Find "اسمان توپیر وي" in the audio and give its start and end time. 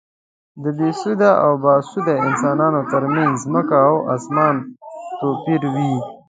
4.15-5.93